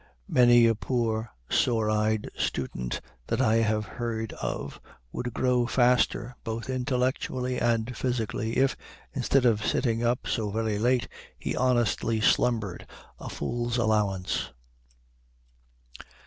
[0.27, 4.81] Many a poor, sore eyed student that I have heard of
[5.11, 8.75] would grow faster, both intellectually and physically, if,
[9.13, 12.87] instead of sitting up so very late, he honestly slumbered
[13.19, 14.49] a fool's allowance.